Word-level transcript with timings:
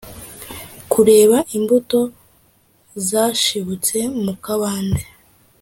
kureba 0.91 1.37
imbuto 1.57 1.99
zashibutse 3.09 3.97
mu 4.23 4.33
kabande, 4.43 5.03